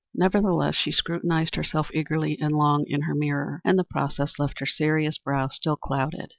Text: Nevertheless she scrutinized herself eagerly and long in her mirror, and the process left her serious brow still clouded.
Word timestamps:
Nevertheless 0.15 0.73
she 0.73 0.91
scrutinized 0.91 1.53
herself 1.53 1.91
eagerly 1.93 2.35
and 2.41 2.55
long 2.55 2.85
in 2.87 3.01
her 3.03 3.13
mirror, 3.13 3.61
and 3.63 3.77
the 3.77 3.83
process 3.83 4.39
left 4.39 4.59
her 4.59 4.65
serious 4.65 5.19
brow 5.19 5.49
still 5.49 5.75
clouded. 5.75 6.29